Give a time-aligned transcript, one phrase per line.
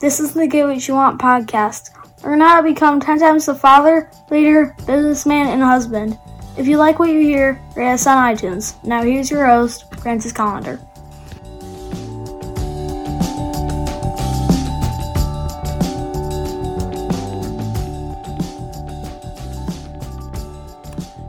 [0.00, 1.90] This is the Get What You Want podcast.
[2.22, 6.16] Learn how to become 10 times the father, leader, businessman, and husband.
[6.56, 8.76] If you like what you hear, rate us on iTunes.
[8.84, 10.78] Now here's your host, Francis Collender.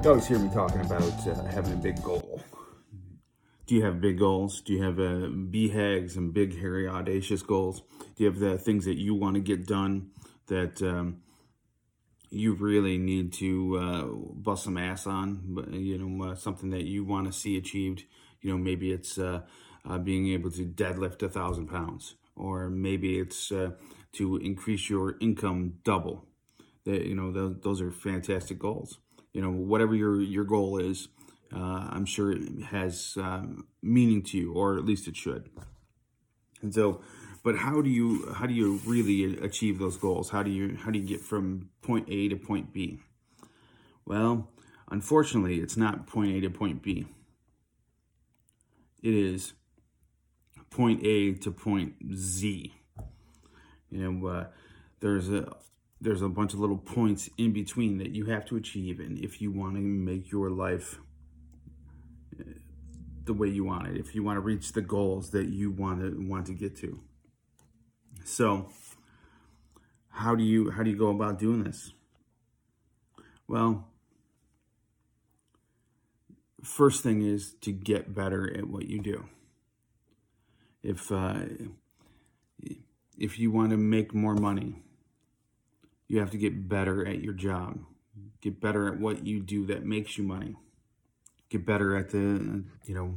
[0.03, 2.39] You always hear me talking about uh, having a big goal.
[3.69, 4.61] Do you have big goals?
[4.61, 7.83] Do you have uh, BHAGs and big, hairy, audacious goals?
[8.15, 10.09] Do you have the things that you want to get done
[10.47, 11.17] that um,
[12.31, 15.67] you really need to uh, bust some ass on?
[15.71, 18.05] You know, uh, something that you want to see achieved.
[18.41, 19.41] You know, maybe it's uh,
[19.87, 23.73] uh, being able to deadlift a thousand pounds, or maybe it's uh,
[24.13, 26.25] to increase your income double.
[26.85, 28.97] That you know, those are fantastic goals.
[29.31, 31.07] You know, whatever your your goal is
[31.53, 35.49] uh, I'm sure it has um, meaning to you, or at least it should.
[36.61, 37.01] And so,
[37.43, 40.29] but how do you how do you really achieve those goals?
[40.29, 42.99] How do you how do you get from point A to point B?
[44.05, 44.49] Well,
[44.91, 47.07] unfortunately, it's not point A to point B.
[49.01, 49.53] It is
[50.69, 52.73] point A to point Z.
[53.89, 54.47] You know, uh,
[54.99, 55.55] there's a
[56.01, 59.41] there's a bunch of little points in between that you have to achieve, and if
[59.41, 60.99] you want to make your life
[63.29, 66.01] the way you want it, if you want to reach the goals that you want
[66.01, 66.99] to want to get to.
[68.25, 68.69] So,
[70.09, 71.93] how do you how do you go about doing this?
[73.47, 73.87] Well,
[76.63, 79.25] first thing is to get better at what you do.
[80.81, 81.41] If uh,
[83.15, 84.81] if you want to make more money,
[86.07, 87.77] you have to get better at your job.
[88.41, 90.55] Get better at what you do that makes you money
[91.49, 93.15] get better at the you know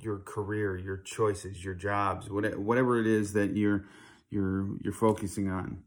[0.00, 3.84] your career your choices your jobs whatever it is that you're
[4.30, 5.82] you're you're focusing on.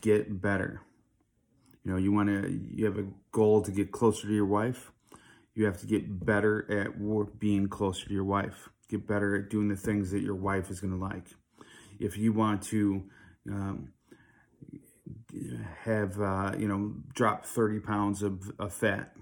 [0.00, 0.82] Get better.
[1.84, 4.92] You know you want to you have a goal to get closer to your wife.
[5.54, 8.68] You have to get better at being closer to your wife.
[8.88, 11.28] Get better at doing the things that your wife is going to like.
[11.98, 13.02] If you want to
[13.50, 13.92] um,
[15.84, 19.14] have uh, you know drop 30 pounds of, of fat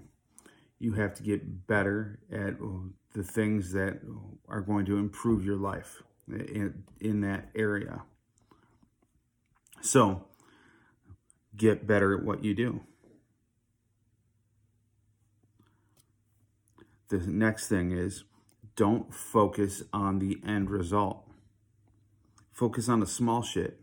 [0.81, 3.99] you have to get better at uh, the things that
[4.49, 8.01] are going to improve your life in, in that area.
[9.81, 10.25] So,
[11.55, 12.81] get better at what you do.
[17.09, 18.23] The next thing is
[18.75, 21.27] don't focus on the end result.
[22.51, 23.79] Focus on the small shit.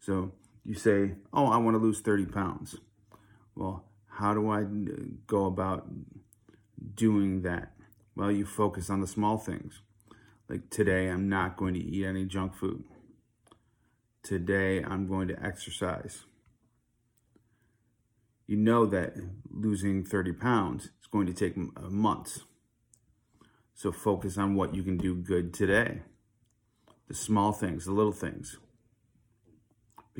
[0.00, 0.32] So
[0.64, 2.76] you say, Oh, I want to lose 30 pounds.
[3.54, 4.64] Well, how do I
[5.26, 5.88] go about
[6.94, 7.72] doing that?
[8.16, 9.80] Well, you focus on the small things.
[10.48, 12.84] Like today, I'm not going to eat any junk food.
[14.22, 16.24] Today, I'm going to exercise.
[18.46, 19.14] You know that
[19.48, 22.40] losing 30 pounds is going to take uh, months.
[23.74, 26.02] So focus on what you can do good today.
[27.06, 28.58] The small things, the little things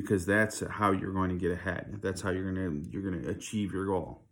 [0.01, 1.99] because that's how you're going to get ahead.
[2.03, 4.23] That's how you're going to you're going to achieve your goal.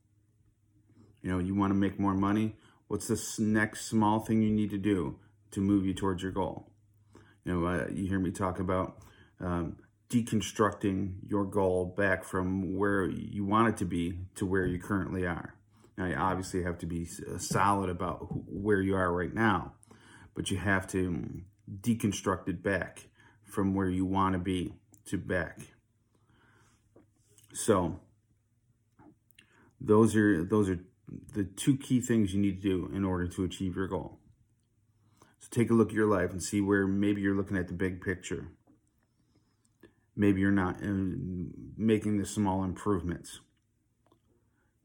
[1.23, 2.57] You know, you want to make more money.
[2.87, 5.19] What's the next small thing you need to do
[5.51, 6.71] to move you towards your goal?
[7.45, 8.99] You know, uh, you hear me talk about
[9.41, 9.77] um,
[10.09, 15.27] deconstructing your goal back from where you want it to be to where you currently
[15.27, 15.55] are.
[15.99, 19.75] Now, you obviously have to be uh, solid about where you are right now,
[20.35, 21.43] but you have to
[21.83, 23.09] deconstruct it back
[23.45, 24.73] from where you want to be
[25.09, 25.59] to back.
[27.53, 28.01] So
[29.81, 30.81] those are those are
[31.35, 34.19] the two key things you need to do in order to achieve your goal.
[35.39, 37.75] So take a look at your life and see where maybe you're looking at the
[37.75, 38.49] big picture.
[40.17, 40.83] Maybe you're not
[41.77, 43.41] making the small improvements.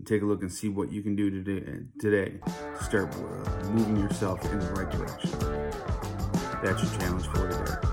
[0.06, 2.33] Take a look and see what you can do today, today
[2.78, 5.31] to start uh, moving yourself in the right direction.
[6.62, 7.93] That's your challenge for today.